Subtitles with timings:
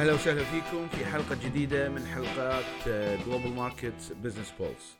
[0.00, 2.88] أهلا وسهلا فيكم في حلقة جديدة من حلقات
[3.26, 4.96] Global Market Business Pulse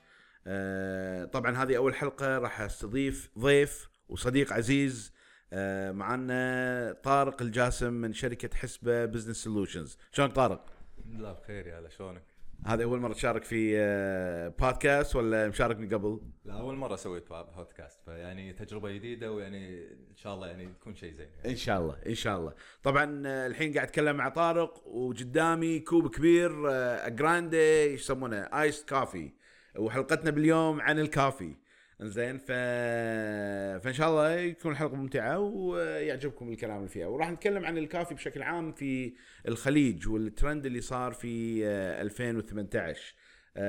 [1.32, 5.12] طبعا هذه أول حلقة راح استضيف ضيف وصديق عزيز
[5.52, 10.66] آه، معنا طارق الجاسم من شركة حسبة Business Solutions شلونك طارق؟
[11.06, 12.29] لله بخير يا هلا شلونك؟
[12.66, 17.28] هذا أول مرة تشارك في آه، بودكاست ولا مشارك من قبل؟ لا أول مرة سويت
[17.28, 21.50] بودكاست فيعني تجربة جديدة ويعني إن شاء الله يعني تكون شيء زين يعني.
[21.50, 22.52] إن شاء الله إن شاء الله.
[22.82, 28.84] طبعا آه، الحين قاعد أتكلم مع طارق وقدامي كوب كبير آه، grande إيش يسمونه iced
[28.84, 29.32] coffee
[29.78, 31.54] وحلقتنا باليوم عن ال coffee.
[32.02, 32.52] زين ف...
[33.84, 37.06] فإن شاء الله يكون الحلقة ممتعة ويعجبكم الكلام اللي فيها.
[37.06, 39.12] وراح نتكلم عن ال coffee بشكل عام في
[39.48, 43.14] الخليج والترند اللي صار في آه، 2018
[43.50, 43.62] Uh,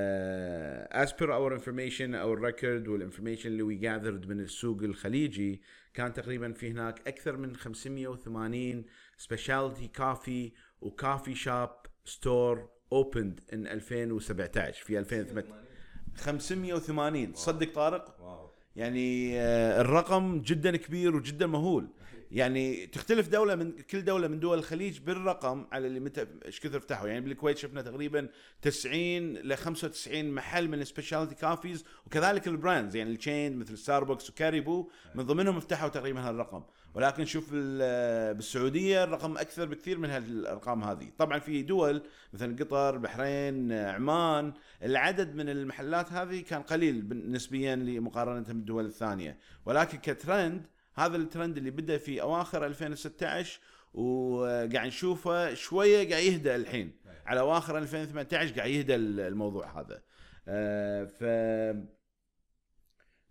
[1.03, 5.61] as per our information our record وال information اللي we gathered من السوق الخليجي
[5.93, 8.85] كان تقريبا في هناك أكثر من 580
[9.27, 10.51] specialty coffee
[10.81, 11.69] و coffee shop
[12.05, 15.70] store opened in 2017 في 2018
[16.15, 18.49] 580 تصدق طارق؟ wow.
[18.75, 21.87] يعني آه، الرقم جدا كبير وجدا مهول.
[22.31, 26.79] يعني تختلف دولة من كل دولة من دول الخليج بالرقم على اللي متى إيش كثر
[26.79, 28.29] فتحوا يعني بالكويت شفنا تقريبا
[28.61, 32.95] 90 ل 95 محل من ال specialty cafes وكذلك ال brands.
[32.95, 36.63] يعني ال chain مثل ستاربكس وكاريبو من ضمنهم فتحوا تقريبا هالرقم.
[36.93, 41.07] ولكن شوف ال- بالسعودية الرقم أكثر بكثير من هالأرقام هذه.
[41.17, 42.01] طبعا في دول
[42.33, 44.53] مثل قطر البحرين عمان
[44.83, 49.37] العدد من المحلات هذه كان قليل نسبيا مقارنه بالدول الثانية.
[49.65, 53.59] ولكن كترند هذا الترند اللي بدأ في أواخر 2016
[53.93, 56.91] وقاعد نشوفه شوية قاعد يهدى الحين.
[57.25, 60.01] على أواخر 2018 قاعد يهدى الموضوع هذا.
[60.47, 61.23] آه، ف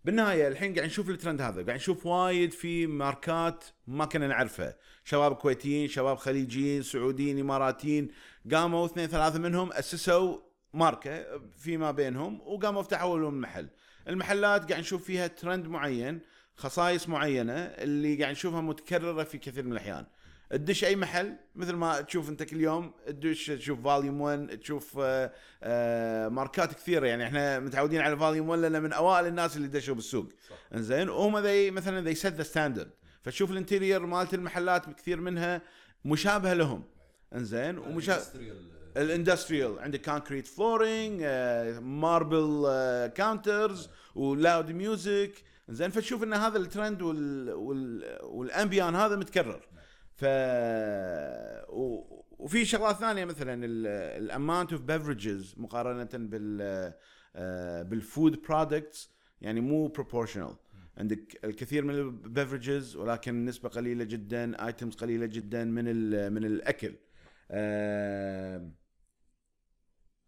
[0.05, 5.35] بالنهاية الحين قاعد نشوف الترند هذا قاعد نشوف وايد في ماركات ما كنا نعرفها شباب
[5.35, 8.11] كويتيين شباب خليجيين سعوديين إماراتيين
[8.51, 10.37] قاموا اثنين ثلاثة منهم أسسوا
[10.73, 13.67] ماركة فيما بينهم وقاموا فتحوا لهم محل.
[14.07, 16.19] المحلات قاعد نشوف فيها ترند معين
[16.55, 20.05] خصائص معينة اللي قاعد نشوفها متكررة في كثير من الأحيان.
[20.51, 25.31] تدش أي محل مثل ما تشوف أنت كل يوم تدش تشوف فاليوم 1 تشوف آه،
[25.63, 27.07] آه، ماركات كثيرة.
[27.07, 30.29] يعني إحنا متعودين على فاليوم 1 لأن من أوائل الناس اللي دشوا بالسوق.
[30.75, 32.91] إنزين وهم ذي مثلا they set the standard
[33.21, 35.61] فتشوف ال interior مالت المحلات كثير منها
[36.05, 36.83] مشابهة لهم.
[37.35, 38.23] إنزين ومشابه
[38.97, 39.79] ال industrial.
[39.79, 41.23] عندك concrete flooring
[41.81, 42.67] marble
[43.15, 45.31] counters و loud music
[45.69, 49.70] زين فتشوف إن هذا الترند وال وال وال ambiance هذا متكرر.
[50.21, 50.25] ف
[51.69, 53.65] و- وفي شغلات ثانية مثلا
[54.17, 56.57] ال amount of beverages مقارنه بال
[57.35, 59.11] آه، بال food products
[59.41, 60.55] يعني مو proportional
[60.97, 61.93] عندك الكثير من
[62.23, 65.85] ال beverages ولكن نسبة قليلة جدا items قليلة جدا من
[66.33, 66.95] من الأكل.
[67.51, 68.71] آه،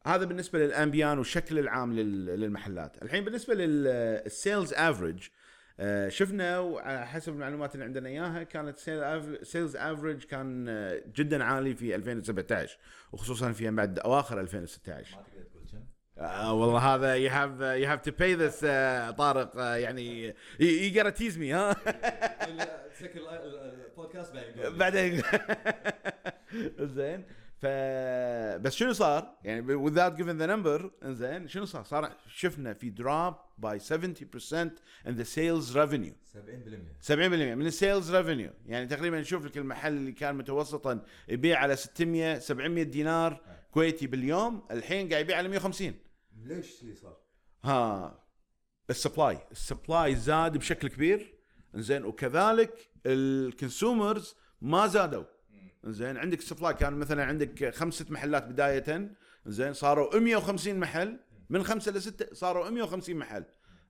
[0.06, 3.04] هذا بالنسبة لل ambiance والشكل العام لل- للمحلات.
[3.04, 5.28] الحين بالنسبة لل sales average
[6.08, 8.80] شفنا وعلى حسب المعلومات اللي عندنا إياها كانت
[9.44, 12.78] sales average كان آه، جدا عالي في 2017
[13.12, 15.84] وخصوصا في بعد أواخر 2016 ما تقدر تقول كم
[16.18, 17.20] آه والله هذا uh,
[17.82, 21.76] you have to pay this آه طارق آه يعني you gotta tease me ها؟
[23.94, 25.22] البودكاست بعدين بعدين
[26.96, 27.24] زين.
[27.64, 27.66] ف
[28.62, 33.64] بس شنو صار؟ يعني without giving the number زين شنو صار؟ صار شفنا في drop
[33.66, 34.70] by 70%
[35.08, 36.14] in the sales revenue.
[36.34, 41.60] 70% 70% من ال sales revenue يعني تقريبا نشوف لك المحل اللي كان متوسطا يبيع
[41.60, 43.42] على 600 700 دينار
[43.72, 45.94] كويتي باليوم الحين قاعد يبيع على 150
[46.44, 47.18] ليش اللي صار؟
[47.64, 48.20] ها
[48.90, 51.34] ال supply ال supply زاد بشكل كبير.
[51.76, 55.24] زين وكذلك ال consumers ما زادوا.
[55.86, 59.12] زين عندك supply كان مثلا عندك خمسة محلات بداية
[59.46, 61.20] زين صاروا 150 محل.
[61.50, 63.44] من خمسة لستة صاروا 150 محل.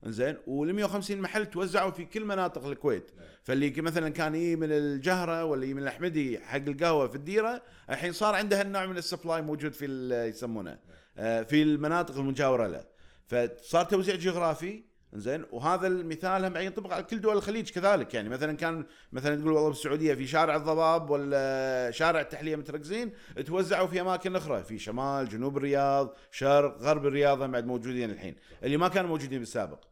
[0.04, 3.10] زين وال 150 محل توزعوا في كل مناطق الكويت.
[3.42, 8.12] فاللي مثلا كان يجي من الجهرة ولا يجي من الأحمدي حق القهوة في الديرة الحين
[8.12, 9.86] صار عنده هالنوع من السبلاي موجود في
[10.28, 10.78] يسمونه
[11.18, 12.84] آه، في المناطق المجاورة له.
[13.26, 14.84] فصار توزيع جغرافي
[15.14, 18.14] زين وهذا المثال هم ينطبق على كل دول الخليج كذلك.
[18.14, 23.12] يعني مثلا كان مثلا تقول والله بالسعودية في شارع الضباب ولا شارع التحلية متركزين
[23.46, 24.62] توزعوا في أماكن أخرى.
[24.62, 29.38] في شمال جنوب الرياض شرق غرب الرياض هم بعد موجودين الحين اللي ما كانوا موجودين
[29.38, 29.84] بالسابق.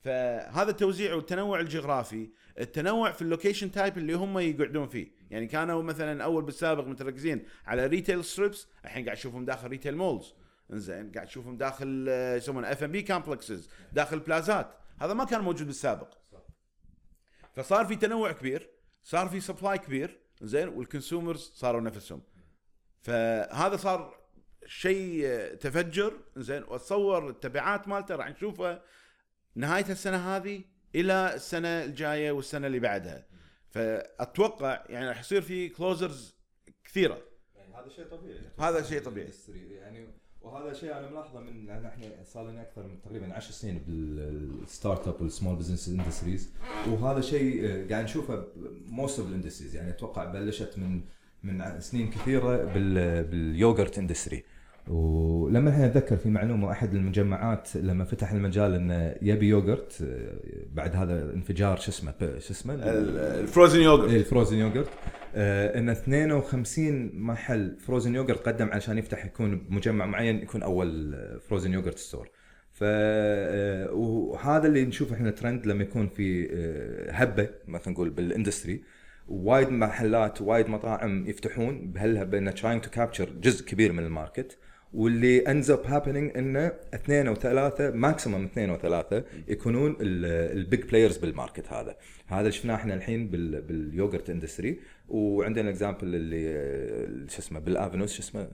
[0.00, 2.30] فهذا التوزيع والتنوع الجغرافي
[2.60, 5.16] التنوع في ال location type اللي هم يقعدون فيه.
[5.30, 10.34] يعني كانوا مثلا أول بالسابق متركزين على retail strips الحين قاعد تشوفهم داخل retail malls
[10.72, 16.14] انزين قاعد تشوفهم داخل آه، يسمونه F&B complexes داخل بلازات هذا ما كان موجود بالسابق.
[17.54, 18.70] فصار في تنوع كبير
[19.02, 22.22] صار في supply كبير زين وال consumers صاروا نفسهم.
[23.02, 24.26] فهذا صار
[24.66, 28.82] شيء آه، تفجر زين واتصور التبعات مالته راح نشوفه
[29.54, 30.64] نهاية السنة هذه
[30.94, 33.26] إلى السنة الجاية والسنة اللي بعدها.
[33.68, 36.36] فأتوقع يعني راح يصير في closures
[36.84, 37.22] كثيرة.
[37.54, 38.40] يعني هذا شيء طبيعي.
[38.58, 39.32] هذا شيء طبيعي.
[39.48, 43.80] يعني وهذا شيء أنا ملاحظة من لأن إحنا صار لنا أكثر من تقريبا 10 سنين
[43.86, 46.50] بال startup وال small business industries
[46.88, 48.44] وهذا شيء آه، قاعد نشوفه
[48.86, 51.00] most of ال industries يعني أتوقع بلشت من
[51.42, 54.44] من سنين كثيرة بال بال yogurt industry
[54.88, 60.36] ولما إحنا نتذكر في معلومة أحد المجمعات لما فتح المجال إنه يبي يوغرت آه،
[60.74, 64.88] بعد هذا انفجار شو اسمه شو اسمه؟ ال frozen yogurt ال frozen yogurt
[65.34, 71.98] إن 52 محل frozen yogurt قدم عشان يفتح يكون بمجمع معين يكون أول frozen yogurt
[71.98, 72.28] store
[72.72, 78.24] ف آه، وهذا اللي نشوف إحنا ترند لما يكون في آه، هبة مثلا نقول بال
[78.24, 78.82] industry
[79.28, 84.58] وايد محلات وايد مطاعم يفتحون بهالهبة إنه trying to capture جزء كبير من ال market.
[84.94, 90.82] واللي ends up happening إنه اثنين أو ثلاثة maximum اثنين أو ثلاثة يكونون ال big
[90.82, 91.96] players بال market هذا.
[92.26, 97.70] هذا شفناه إحنا الحين بال بال yogurt industry وعندنا example اللي آه، شو اسمه بال
[97.70, 98.48] Avenues شو اسمه؟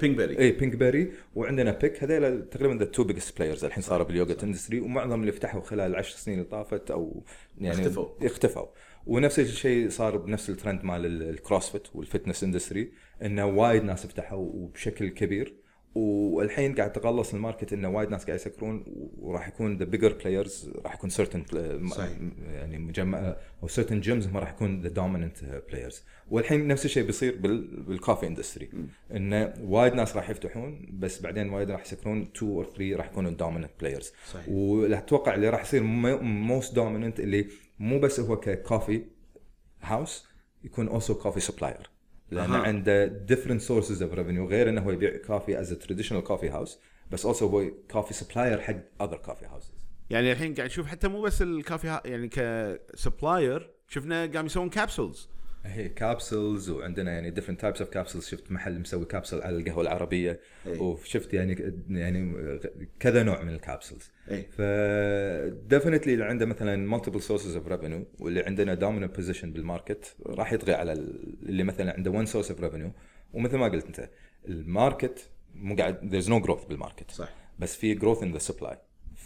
[0.00, 4.44] Pinkberry اي Pinkberry وعندنا بيك هذول تقريبا the two biggest players الحين صاروا بال yogurt
[4.44, 7.24] industry ومعظم اللي فتحوا خلال العشر سنين اللي طافت أو
[7.58, 8.08] يعني اختفوا.
[8.22, 8.66] اختفوا.
[9.06, 12.92] ونفس الشيء صار بنفس الترند مال ال- ال CrossFit وال fitness industry
[13.22, 15.54] إنه وايد ناس فتحوا وبشكل كبير.
[15.94, 18.84] والحين قاعد تقلص ال market إنه وايد ناس قاعد يسكرون
[19.18, 21.44] وراح يكون the bigger players راح يكون certain.
[22.52, 27.36] يعني مجمع أو certain gyms هم راح يكون the dominant players والحين نفس الشيء بيصير
[27.36, 28.68] بال- بال coffee industry
[29.16, 33.30] إنه وايد ناس راح يفتحون بس بعدين وايد راح يسكرون 2 or 3 راح يكونوا
[33.30, 34.12] dominant players.
[34.48, 37.46] واتوقع اللي راح يصير most dominant اللي
[37.78, 39.02] مو بس هو ك coffee
[39.82, 40.26] house
[40.64, 41.90] يكون also coffee supplier
[42.32, 42.62] لأن أها.
[42.62, 46.78] عنده different sources of revenue غير إنه هو يبيع coffee as traditional coffee house
[47.10, 51.22] بس also هو coffee supplier حق other coffee houses يعني الحين قاعد نشوف حتى مو
[51.22, 55.28] بس ال coffee يعني ك supplier شفنا قام يسوون capsules
[55.64, 60.40] هي capsules وعندنا يعني different types of capsules شفت محل مسوي كابسول على القهوة العربية.
[60.66, 60.78] إي.
[60.78, 62.34] وشفت يعني يعني
[63.00, 64.60] كذا نوع من ال capsules اي ف
[65.68, 70.52] definitely اللي عنده مثلا multiple sources of revenue واللي عندنا dominant position بال market راح
[70.52, 72.92] يطغي على ال- اللي مثلا عنده one source of revenue
[73.32, 74.10] ومثل ما قلت أنت
[74.48, 77.34] ال market مو قاعد there's no growth بال market صح.
[77.58, 78.76] بس في growth in the supply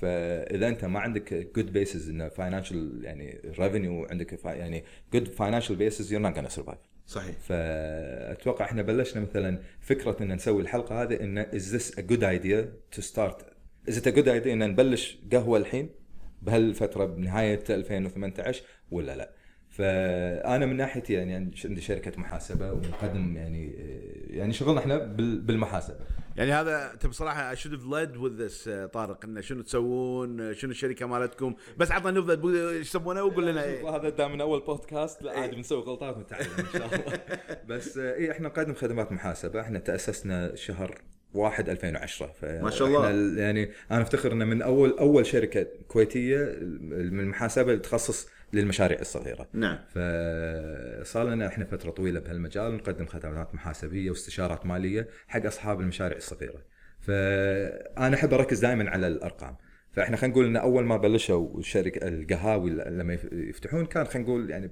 [0.01, 6.13] فإذا أنت ما عندك good basis انه financial يعني revenue عندك يعني good financial basis
[6.13, 7.35] you're not gonna survive صحيح.
[7.39, 12.73] فأتوقع إحنا بلشنا مثلا فكرة إن نسوي الحلقة هذه انه is this a good idea
[12.93, 13.47] to start
[13.89, 15.91] is it a good idea إن نبلش قهوة الحين
[16.43, 19.31] بهالفترة بنهاية 2018 ولا لا؟
[19.69, 21.35] فأنا من ناحيتي يعني
[21.65, 23.73] عندي شركة محاسبة ونقدم يعني
[24.31, 25.97] يعني شغلنا إحنا بال- بالمحاسبة.
[26.37, 30.71] يعني هذا انت بصراحه have led with this آه، طارق إنه شنو تسوون آه، شنو
[30.71, 31.55] الشركة مالتكم.
[31.77, 33.65] بس عطنا نبذة إيش يسمونه وقول لنا.
[33.65, 33.97] إيه.
[33.97, 37.21] هذا دام من أول بودكاست لا عادي بنسوي غلطات ونتعلم إن شاء الله.
[37.69, 39.61] بس آه، اي إحنا نقدم خدمات محاسبة.
[39.61, 40.99] إحنا تأسسنا شهر
[41.35, 43.11] 1 2010 ف ما شاء الله.
[43.41, 49.49] يعني أنا أفتخر ان من أول أول شركة كويتية من المحاسبة اللي تخصص للمشاريع الصغيرة.
[49.53, 49.79] نعم.
[49.89, 56.65] فصار لنا إحنا فترة طويلة بهالمجال نقدم خدمات محاسبية واستشارات مالية حق أصحاب المشاريع الصغيرة.
[57.01, 59.57] فأنا أحب أركز دائما على الأرقام.
[59.93, 64.51] فإحنا خلينا نقول إن أول ما بلشوا الشركة القهاوي لما يف- يفتحون كان خلينا نقول
[64.51, 64.71] يعني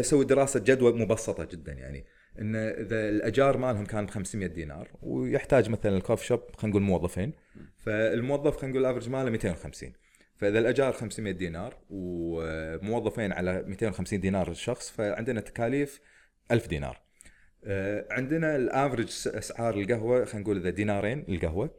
[0.00, 2.04] أسوي دراسة جدوى مبسطة جدا يعني.
[2.40, 7.32] إن إذا الأجار مالهم كان 500 دينار ويحتاج مثلا الكوف شوب خلينا نقول موظفين.
[7.78, 9.92] فالموظف خلينا نقول الافرج ماله 250
[10.38, 16.00] فإذا الأجار 500 دينار وموظفين على 250 دينار الشخص فعندنا تكاليف
[16.50, 17.00] 1000 دينار.
[17.64, 21.70] آه، عندنا الافرج أسعار القهوة خلينا نقول إذا دينارين القهوة.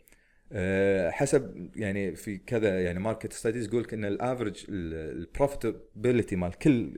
[0.51, 6.35] آه، حسب يعني في كذا يعني market studies يقول لك إن ال average ال profitability
[6.35, 6.93] مال كل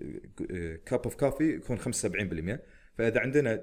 [0.86, 2.60] cup of coffee يكون 75%
[2.98, 3.56] فإذا عندنا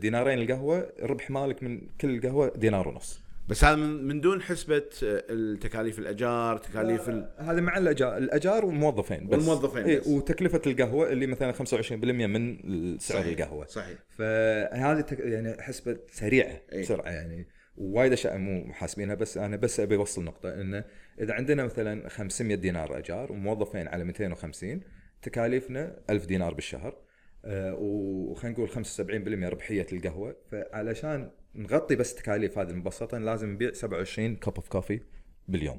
[0.00, 3.25] دينارين القهوة ربح مالك من كل قهوه دينار ونص.
[3.48, 7.28] بس هذا من, دون حسبة آه، التكاليف الأجار تكاليف ال...
[7.38, 10.06] هذا مع الأجار الأجار والموظفين بس والموظفين إيه بس.
[10.06, 12.58] وتكلفة القهوة اللي مثلا 25% من
[12.98, 13.26] سعر صحيح.
[13.26, 15.20] القهوة صحيح فهذه تك...
[15.20, 16.82] يعني حسبة سريعة إيه.
[16.82, 20.84] بسرعة يعني وايد أشياء مو محاسبينها بس أنا بس أبي أوصل نقطة إنه
[21.20, 24.80] إذا عندنا مثلا 500 دينار أجار وموظفين على 250
[25.22, 27.06] تكاليفنا 1000 دينار بالشهر
[27.44, 34.36] آه، وخلينا نقول 75% ربحية القهوة فعلشان نغطي بس تكاليف هذه المبسطه لازم نبيع 27
[34.36, 35.00] cup of coffee
[35.48, 35.78] باليوم.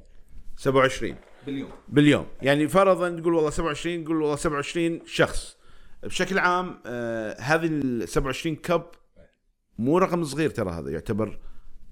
[0.56, 1.16] 27
[1.46, 1.70] باليوم.
[1.88, 2.26] باليوم.
[2.42, 5.58] يعني فرضا تقول والله 27 تقول والله 27 شخص.
[6.02, 8.82] بشكل عام آه هذه ال 27 cup
[9.78, 11.38] مو رقم صغير ترى هذا يعتبر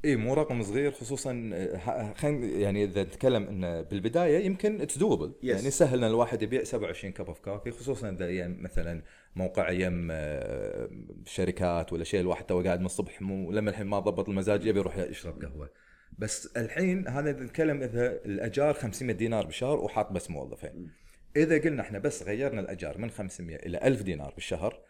[0.06, 5.33] اي مو رقم صغير خصوصا آه، خلينا يعني إذا نتكلم انه بالبداية يمكن it's doable
[5.32, 5.44] Yes.
[5.44, 9.02] يعني سهل إن الواحد يبيع 27 cup of coffee خصوصا إذا أيام مثلا
[9.36, 10.88] موقع أيام آه،
[11.25, 14.78] شركات ولا شيء الواحد تو قاعد من الصبح مو لما الحين ما ضبط المزاج يبي
[14.78, 15.70] يروح يشرب قهوة.
[16.18, 20.90] بس الحين هذا نتكلم إذا الأجار 500 دينار بالشهر وحاط بس موظفين.
[21.36, 24.80] إذا قلنا إحنا بس غيرنا الأجار من 500 إلى 1000 دينار بالشهر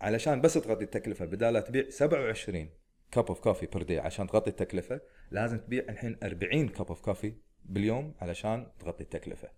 [0.00, 2.68] علشان بس تغطي التكلفة بدال تبيع 27
[3.10, 7.34] cup of coffee per day عشان تغطي التكلفة لازم تبيع الحين 40 cup of coffee
[7.64, 9.48] باليوم علشان تغطي التكلفة.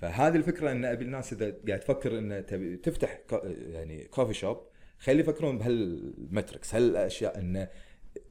[0.00, 4.66] فهذه الفكرة إن أبي الناس إذا قاعد تفكر إن تبي تفتح يعني coffee shop
[4.98, 7.68] خلي يفكرون بهال metrics هالأشياء انه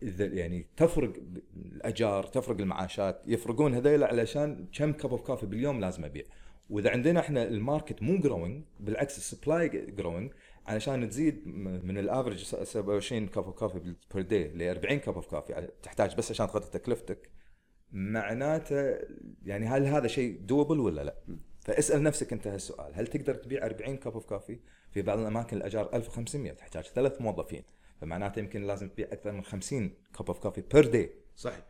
[0.03, 1.13] إذا يعني تفرق
[1.55, 6.23] الأجار تفرق المعاشات يفرقون هذيل علشان كم cup of coffee باليوم لازم أبيع.
[6.69, 10.31] وإذا عندنا إحنا ال market مو growing بالعكس ال supply growing
[10.67, 15.27] علشان تزيد من ال average 27 cup of coffee per day ل 40 cup of
[15.27, 17.29] coffee تحتاج بس عشان تغطي تكلفتك.
[17.91, 18.97] معناته
[19.43, 21.15] يعني هل هذا شيء doable ولا لا؟
[21.59, 22.91] فاسأل نفسك أنت هالسؤال.
[22.95, 24.59] هل تقدر تبيع 40 cup of coffee
[24.91, 27.63] في بعض الأماكن الأجار 1500 تحتاج ثلاث موظفين.
[28.01, 31.65] فمعناته يمكن لازم تبيع أكثر من 50 cup of coffee per day صحيح.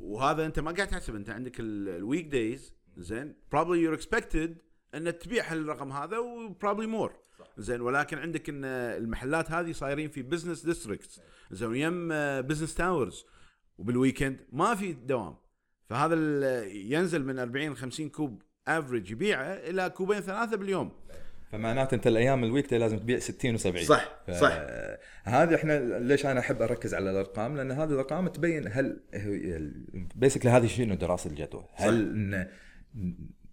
[0.00, 1.14] وهذا أنت ما قاعد تحسب.
[1.14, 4.50] أنت عندك ال weekdays زين؟ probably you're expected
[4.94, 7.12] أن تبيع هالرقم هذا و probably more.
[7.58, 11.20] زين ولكن عندك إن المحلات هذه صايرين في business districts
[11.50, 12.08] زين يم
[12.40, 13.24] business towers
[13.78, 15.34] وبال weekend ما في دوام.
[15.88, 20.92] فهذا ال- ينزل من 40 50 كوب average يبيعه إلى كوبين ثلاثة باليوم.
[21.52, 24.52] فمعناته أنت الأيام ال week لازم تبيع 60 و70 صح، صح.
[25.24, 29.00] هذه إحنا ليش أنا أحب أركز على الأرقام؟ لأن هذه الأرقام تبين هل
[30.16, 32.48] basically هذه شنو دراسة الجدوى؟ هل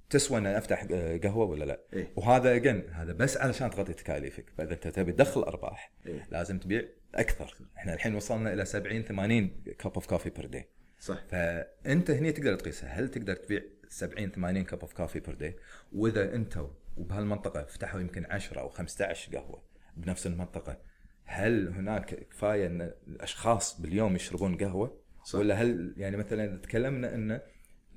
[0.09, 0.83] تسوى أن أفتح
[1.23, 2.13] قهوة ولا لا؟ إيه.
[2.15, 4.49] وهذا again هذا بس علشان تغطي تكاليفك.
[4.57, 6.27] فإذا أنت تبي تدخل أرباح إيه.
[6.31, 6.83] لازم تبيع
[7.15, 7.53] أكثر.
[7.77, 11.25] إحنا الحين وصلنا إلى 70 80 cup of coffee per day صح.
[11.27, 12.89] فأنت هني تقدر تقيسها.
[12.89, 15.55] هل تقدر تبيع 70 80 cup of coffee per day
[15.91, 19.63] وإذا أنت وبهالمنطقة فتحوا يمكن 10 أو 15 قهوة
[19.97, 20.77] بنفس المنطقة
[21.25, 25.39] هل هناك كفاية أن الأشخاص باليوم يشربون قهوة؟ صح.
[25.39, 27.41] ولا هل يعني مثلا تكلمنا أن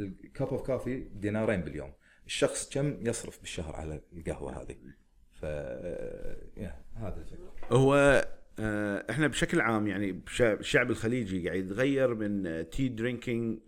[0.00, 1.92] ال cup of coffee دينارين باليوم.
[2.30, 4.76] الشخص كم يصرف بالشهر على القهوة هذه؟
[5.40, 5.44] ف
[6.94, 7.76] هذا الفكرة.
[7.76, 8.24] هو
[8.58, 13.58] آه، إحنا بشكل عام يعني الشعب الخليجي قاعد يتغير من tea drinking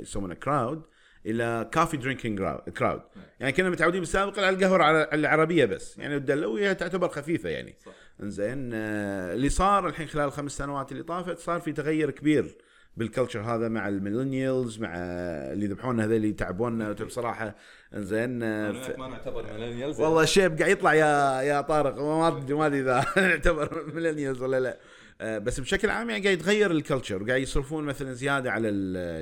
[0.00, 0.82] يسمونه crowd
[1.26, 2.38] إلى coffee drinking
[2.78, 3.02] crowd
[3.40, 5.98] يعني كنا متعودين بالسابق على القهوة الع- العربية بس.
[5.98, 7.74] يعني الدلوية تعتبر خفيفة يعني.
[7.86, 7.92] صح.
[8.22, 12.56] إنزين آه، اللي صار الحين خلال الخمس سنوات اللي طافت صار في تغير كبير.
[13.00, 17.54] بال culture هذا مع ال millennials مع اللي يذبحونا هذول اللي يتعبونا بصراحة
[17.94, 20.00] إنزين آه، ف- ما نعتبر millennials.
[20.00, 21.98] والله الشيب قاعد يطلع يا يا طارق.
[21.98, 24.78] ما أدري ما أدري إذا نعتبر millennials ولا لا.
[25.20, 28.68] آه، بس بشكل عام يعني قاعد يتغير ال culture وقاعد يصرفون مثلا زيادة على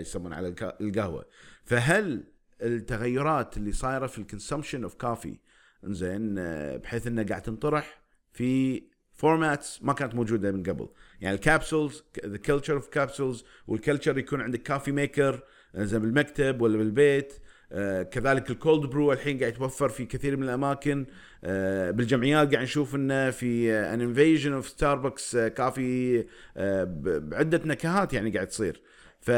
[0.00, 1.24] يسمون على القهوة.
[1.64, 2.24] فهل
[2.62, 5.38] التغيرات اللي صايرة في ال consumption of coffee
[5.84, 8.00] إنزين آه، بحيث انها قاعد تنطرح
[8.32, 8.82] في
[9.18, 10.88] formats ما كانت موجودة من قبل.
[11.20, 15.42] يعني ال capsules the culture of capsules وال culture يكون عندك coffee maker
[15.74, 17.32] زي بالمكتب ولا بالبيت.
[17.72, 21.06] آه، كذلك ال cold brew الحين قاعد يتوفر في كثير من الأماكن.
[21.44, 26.24] آه، بالجمعيات قاعد نشوف إنه في an invasion of ستاربكس coffee
[27.20, 28.82] بعدة نكهات يعني قاعد تصير.
[29.20, 29.30] ف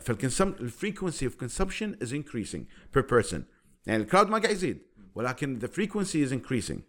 [0.00, 3.44] فال consum ال frequency of consumption is increasing per person
[3.86, 4.78] يعني ال crowd ما قاعد يزيد
[5.14, 6.80] ولكن the frequency is increasing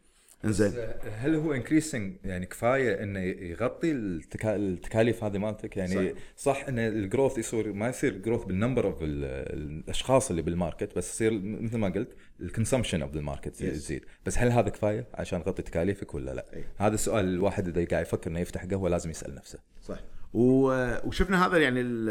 [0.46, 0.74] إنزين
[1.12, 4.56] هل هو increasing يعني كفاية إنه يغطي التكا...
[4.56, 8.88] التكاليف هذه مالتك يعني صح, صح إن ال growth يصير ما يصير growth بال number
[8.88, 13.62] of الأشخاص اللي بال market بس يصير مثل ما قلت ال consumption of ال market
[13.62, 16.64] يزيد بس هل هذا كفاية عشان تغطي تكاليفك ولا لا؟ أي.
[16.78, 19.60] هذا السؤال الواحد إذا قاعد يفكر إنه يفتح قهوة لازم يسأل نفسه.
[19.82, 20.00] صح
[20.34, 22.10] وشفنا هذا يعني ال-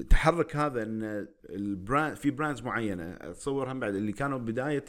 [0.00, 3.16] التحرك هذا إن ال brand في brands معينة.
[3.20, 3.94] اتصور هم بعد.
[3.94, 4.84] اللي كانوا بداية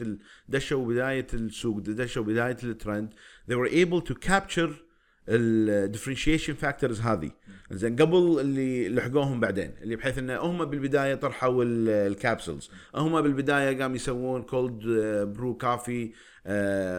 [0.50, 3.10] دشوا بداية السوق دشوا بداية ال trend.
[3.52, 4.70] They were able to capture
[5.30, 7.32] ال differentiation factors هذه.
[7.72, 13.22] زين قبل اللي لحقوهم بعدين اللي بحيث إن هم بالبداية طرحوا ال- ال capsules هم
[13.22, 14.80] بالبداية قاموا يسوون cold
[15.36, 16.12] brew coffee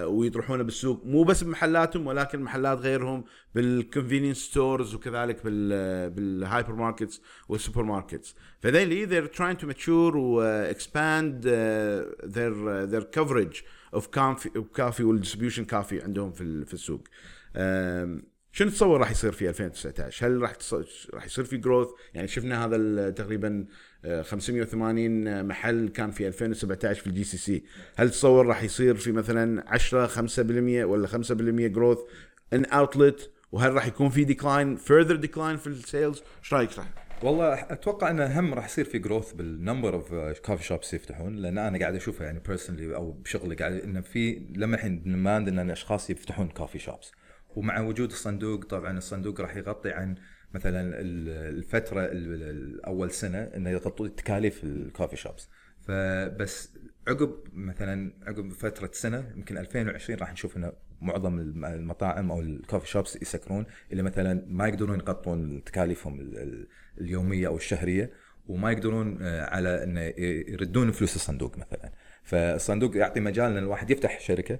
[0.06, 1.06] ويطرحونه بالسوق.
[1.06, 8.34] مو بس بمحلاتهم ولكن محلات غيرهم بال convenience stores وكذلك بال بال hypermarkets وال supermarkets
[8.62, 11.48] فذيلي they're trying to mature و expand uh,
[12.26, 12.54] their
[12.92, 13.64] their coverage
[13.96, 14.06] of
[14.74, 17.04] coffee وال distribution coffee عندهم في في السوق.
[18.52, 20.52] شنو تتصور راح يصير في 2019 هل راح
[21.14, 23.66] راح يصير في growth يعني شفنا هذا تقريبا
[24.04, 27.64] آه، 580 محل كان في 2017 في ال GCC.
[27.96, 31.32] هل تتصور راح يصير في مثلا 10 5% ولا 5%
[31.66, 31.98] growth
[32.52, 36.86] in outlet وهل راح يكون في ديكلاين فيرذر ديكلاين في السيلز إيش رأيك صح
[37.22, 41.58] والله أتوقع إنه هم راح يصير في growth بال number of coffee shops يفتحون لأن
[41.58, 46.10] أنا قاعد أشوفها يعني personally أو بشغلي قاعد إنه في لما الحين demand إن الاشخاص
[46.10, 47.12] يفتحون coffee shops
[47.56, 50.14] ومع وجود الصندوق طبعا الصندوق راح يغطي عن
[50.54, 51.28] مثلا ال-
[51.58, 55.48] الفترة ال- ال- اول سنة إنه يغطوا تكاليف الكوفي شوبس
[55.88, 56.72] فبس
[57.08, 62.88] عقب مثلا عقب فترة سنة يمكن 2020 راح نشوف إنه معظم الم- المطاعم أو الكوفي
[62.88, 66.68] شوبس يسكرون اللي مثلا ما يقدرون يغطون تكاليفهم ال- ال-
[67.00, 68.10] اليومية أو الشهرية
[68.48, 70.00] وما يقدرون آه، على انه
[70.48, 71.92] يردون فلوس الصندوق مثلا.
[72.22, 74.58] فالصندوق يعطي مجال إن الواحد يفتح شركة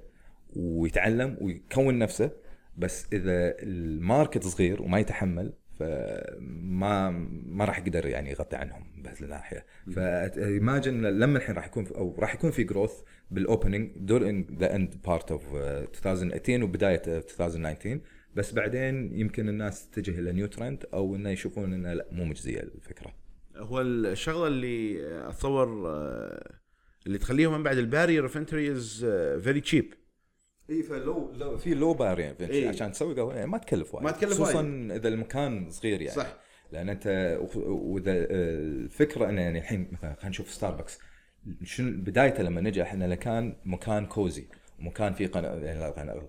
[0.56, 2.30] ويتعلم ويكون نفسه
[2.76, 7.10] بس إذا ال market صغير وما يتحمل فما
[7.46, 9.66] ما راح يقدر يعني يغطي عنهم بهذه الناحية.
[9.94, 12.92] ف imagine لما الحين راح يكون أو راح يكون في growth
[13.30, 18.00] بال opening during the end part of 2018 وبداية 2019
[18.34, 22.60] بس بعدين يمكن الناس تتجه إلى new trend أو إنه يشوفون إنه لا مو مجزية
[22.60, 23.14] الفكرة.
[23.56, 26.54] هو الشغلة اللي أتصور آه،
[27.06, 29.06] اللي تخليهم من بعد ال barrier of entry is
[29.42, 29.94] very cheap
[30.70, 32.68] اي ف low low في low barrier إيه.
[32.68, 33.34] عشان تسوي قهوة.
[33.34, 34.04] يعني ما تكلف وايد.
[34.04, 36.16] ما تكلف خصوصا إذا المكان صغير يعني.
[36.16, 36.36] صح.
[36.72, 40.98] لأن أنت وإذا الفكرة إنه يعني الحين مثلا خلينا نشوف ستاربكس
[41.64, 44.48] شنو بدايته لما نجح انه كان مكان cozy
[44.80, 45.84] مكان فيه قن- يعني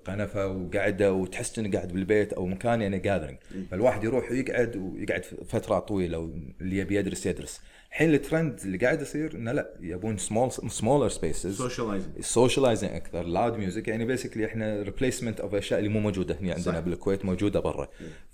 [0.05, 3.37] قنفه وقعده وتحس إنه قاعد بالبيت أو مكان يعني gathering
[3.71, 7.61] فالواحد يروح ويقعد ويقعد فترات طويلة واللي يبي يدرس يدرس.
[7.91, 13.23] الحين الترند اللي قاعد يصير إنه لا يبون small smaller spaces socializing ال socializing أكثر
[13.23, 16.79] loud music يعني basically إحنا replacement of أشياء اللي مو موجودة هنا عندنا صح.
[16.79, 17.87] بالكويت موجودة برا.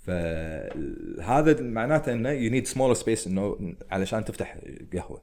[0.06, 4.58] فهذا معناته إنه you need smaller space إنه علشان تفتح
[4.92, 5.22] قهوة.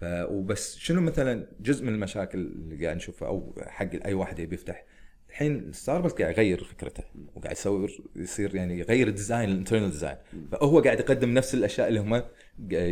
[0.00, 0.76] ف وبس.
[0.76, 4.84] شنو مثلا جزء من المشاكل اللي قاعد نشوفها أو حق أي واحد يبي يفتح؟
[5.28, 10.16] الحين ستاربكس قاعد يغير فكرته وقاعد يصور يصير يعني يغير ال design ال internal design
[10.52, 12.14] فهو قاعد يقدم نفس الأشياء اللي هم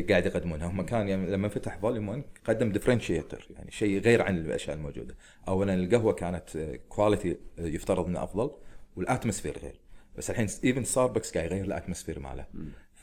[0.09, 0.67] قاعد يقدمونها.
[0.67, 5.17] هم كان يعني لما فتح volume 1 قدم differentiator يعني شيء غير عن الأشياء الموجودة.
[5.49, 8.51] اولا القهوة كانت quality يفترض انه أفضل
[8.97, 9.81] وال atmosphere غير.
[10.17, 12.47] بس الحين even ستاربكس قاعد يغير ال atmosphere ماله.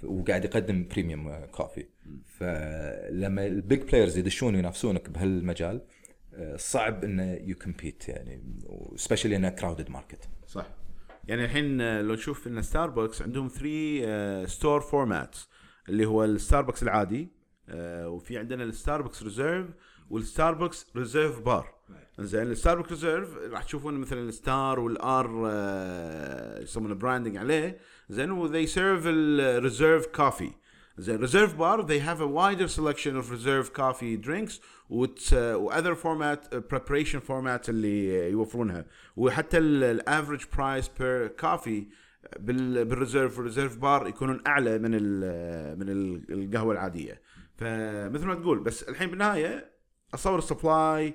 [0.06, 1.86] وقاعد يقدم premium coffee
[2.26, 5.82] فلما ال big players يدشون وينافسونك بهالمجال
[6.34, 8.44] آه، صعب إنه you compete يعني
[8.96, 10.66] specially انه crowded market صح.
[11.28, 15.50] يعني الحين آه، لو نشوف إن ستاربكس عندهم 3 store formats
[15.90, 17.32] اللي هو الستاربكس العادي
[17.70, 19.68] آه، وفي عندنا الستاربكس ريزيرف
[20.10, 21.74] والستاربكس ريزيرف بار
[22.20, 27.78] زين الستاربكس ريزيرف راح تشوفون مثلا ال star وال R آه، يسمونه branding عليه.
[28.10, 30.52] زين و they serve ال reserve coffee
[30.98, 34.54] زين reserve bar they have a wider selection of reserve coffee drinks
[34.90, 38.86] وت- و other format preparation format اللي يوفرونها.
[39.18, 41.88] وحتى ال average price per coffee
[42.40, 47.22] بال reserve وال reserve bar يكونون أعلى من ال من ال- القهوة العادية.
[47.58, 49.73] فمثل ما تقول بس الحين بالنهاية
[50.14, 51.14] اصور ال supply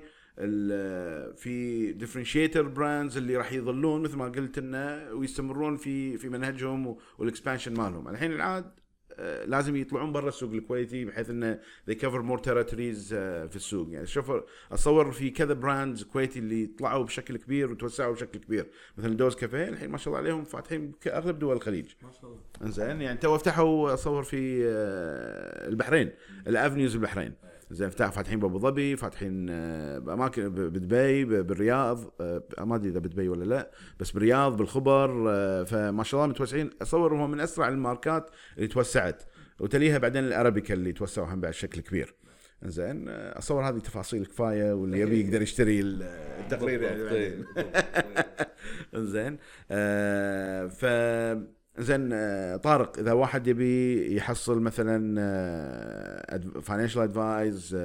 [1.35, 7.27] في differentiator brands اللي راح يظلون مثل ما قلت إنه ويستمرون في في منهجهم وال
[7.27, 8.07] expansion مالهم.
[8.07, 8.79] الحين العاد
[9.21, 11.59] آه، لازم يطلعون برا السوق الكويتي بحيث إنه
[11.89, 13.89] they cover more territories آه، في السوق.
[13.91, 14.31] يعني شوف
[14.71, 18.65] أتصور في كذا brands كويتي اللي طلعوا بشكل كبير وتوسعوا بشكل كبير.
[18.97, 21.85] مثل دوز كافيه الحين ما شاء الله عليهم فاتحين باغلب دول الخليج.
[22.03, 22.39] ما شاء الله.
[22.61, 26.11] إنزين يعني توهم فتحوا اصور في آه، البحرين
[26.47, 27.33] الأفنيوز البحرين.
[27.71, 33.29] زين فتح فاتحين بابو ظبي فاتحين آه، بأماكن بدبي بالرياض آه، ما أدري إذا بدبي
[33.29, 36.69] ولا لا بس بالرياض بالخبر آه، فما شاء الله متوسعين.
[36.81, 39.23] أصور هم من أسرع الماركات اللي توسعت
[39.59, 42.15] وتليها بعدين الارابيكا اللي توسعوا هم بعد شكل كبير.
[42.63, 46.03] زين أصور هذه تفاصيل كفاية واللي يبي يقدر يشتري ال-
[46.39, 47.03] التقرير يعني.
[47.03, 47.45] بعدين.
[49.11, 49.37] زين
[49.71, 50.85] آه ف
[51.79, 55.15] زين آه طارق إذا واحد يبي يحصل مثلا
[56.61, 57.75] financial advice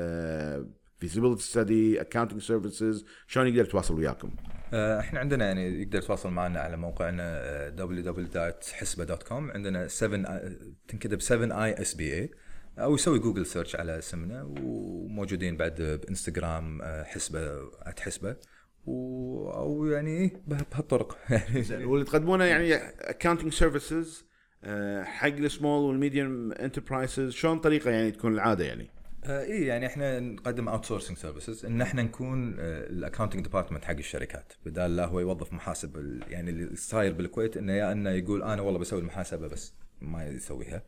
[0.98, 4.30] feasibility study accounting services شلون يقدر يتواصل وياكم؟
[4.74, 10.52] آه، إحنا عندنا يعني يقدر يتواصل معنا على موقعنا آه، www.7asba.com عندنا 7 آه،
[10.88, 12.30] تنكتب 7 A S B A
[12.78, 18.36] أو يسوي جوجل search على اسمنا وموجودين بعد بإنستغرام حسبة @حسبة
[18.86, 21.18] و أو يعني به- بهالطرق.
[21.30, 24.24] يعني زين واللي تقدمونه يعني accounting services
[25.02, 28.90] حق ال small وال medium enterprises شلون طريقة يعني تكون العادة يعني؟
[29.24, 34.52] آه اي يعني إحنا نقدم outsourcing services إن إحنا نكون ال accounting department حق الشركات.
[34.66, 38.78] بدال لا هو يوظف محاسب يعني اللي صاير بالكويت إنه يا إنه يقول أنا والله
[38.78, 40.82] بسوي المحاسبة بس ما يسويها.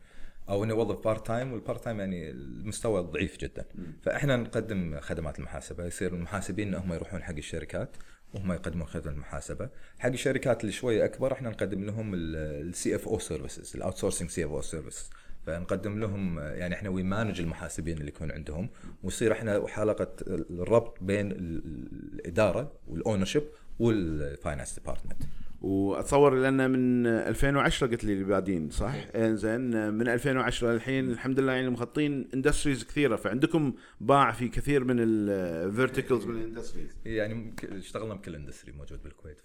[0.49, 3.65] أو انه يوظف part time وال part time يعني المستوى ضعيف جدا.
[4.01, 5.85] فإحنا نقدم خدمات المحاسبة.
[5.85, 7.97] يصير المحاسبين انهم يروحون حق الشركات
[8.33, 9.69] وهم يقدمون خدمة المحاسبة.
[9.99, 15.09] حق الشركات اللي شوية أكبر إحنا نقدم لهم ال CFO services ال outsourcing CFO service
[15.45, 18.69] فنقدم لهم يعني إحنا we manage المحاسبين اللي يكون عندهم.
[19.03, 23.43] ويصير إحنا حلقة الربط بين الإدارة وال ownership
[23.79, 25.23] وال finance department
[25.61, 31.53] واتصور لأن من 2010 قلت لي اللي بادين صح؟ انزين من 2010 للحين الحمد لله
[31.53, 37.55] يعني مغطين industries كثيرة فعندكم باع في كثير من ال verticals من ال industries يعني
[37.63, 39.41] اشتغلنا بكل industry موجود بالكويت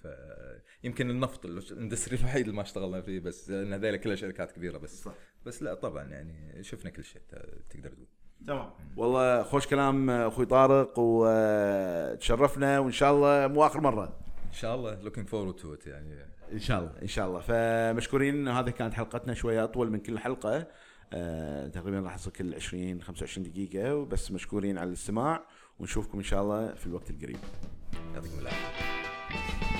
[0.82, 4.78] فيمكن النفط ال industry الوحيد اللي ما اشتغلنا فيه بس ان هذيلا كلها شركات كبيرة
[4.78, 5.14] بس صح.
[5.46, 7.22] بس لا طبعا يعني شفنا كل شيء
[7.70, 8.06] تقدر تقول.
[8.46, 8.70] تمام.
[8.96, 14.31] والله خوش كلام أخوي طارق وتشرفنا وإن شاء الله مو آخر مرة.
[14.52, 15.02] إن شاء الله.
[15.02, 16.26] looking forward to it يعني.
[16.52, 17.40] إن شاء الله إن شاء الله.
[17.40, 20.66] فمشكورين هذه كانت حلقتنا شوية أطول من كل حلقة.
[21.12, 25.46] آه تقريبا راح تصير كل 20 25 دقيقة بس مشكورين على الاستماع
[25.78, 27.38] ونشوفكم إن شاء الله في الوقت القريب.
[28.14, 29.71] يعطيكم العافية.